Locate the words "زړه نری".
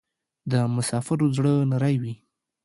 1.35-1.95